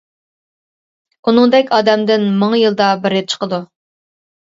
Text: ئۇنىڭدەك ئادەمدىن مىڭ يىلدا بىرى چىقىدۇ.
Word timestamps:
ئۇنىڭدەك 1.27 1.71
ئادەمدىن 1.79 2.27
مىڭ 2.43 2.59
يىلدا 2.65 2.91
بىرى 3.07 3.25
چىقىدۇ. 3.33 3.65